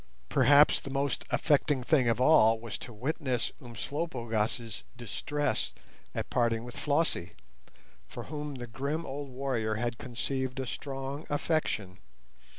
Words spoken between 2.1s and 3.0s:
all was to